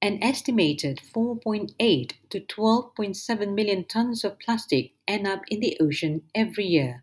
[0.02, 6.64] An estimated 4.8 to 12.7 million tons of plastic end up in the ocean every
[6.64, 7.02] year.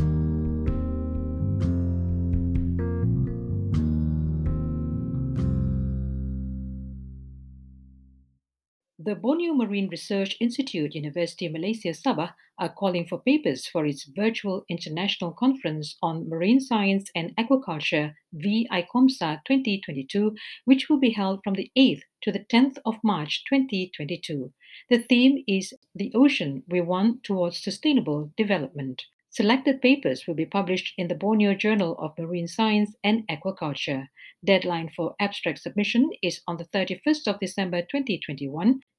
[9.03, 14.03] The Borneo Marine Research Institute, University of Malaysia Sabah, are calling for papers for its
[14.03, 20.35] virtual international conference on marine science and aquaculture, VICOMSA 2022,
[20.65, 24.53] which will be held from the 8th to the 10th of March 2022.
[24.91, 29.01] The theme is The Ocean We Want Towards Sustainable Development.
[29.31, 34.09] Selected papers will be published in the Borneo Journal of Marine Science and Aquaculture.
[34.45, 38.81] Deadline for abstract submission is on the 31st of December 2021.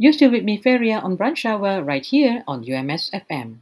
[0.00, 3.60] You're still with me, Feria, on Brunch Hour right here on UMS FM.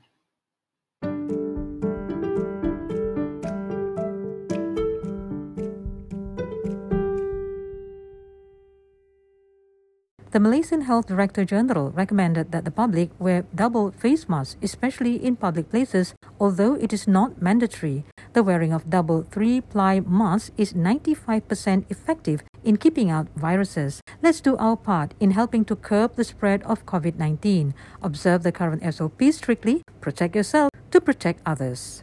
[10.30, 15.34] The Malaysian Health Director General recommended that the public wear double face masks, especially in
[15.34, 18.04] public places, although it is not mandatory.
[18.34, 24.02] The wearing of double three ply masks is 95% effective in keeping out viruses.
[24.20, 27.72] Let's do our part in helping to curb the spread of COVID 19.
[28.02, 32.02] Observe the current SOP strictly, protect yourself to protect others.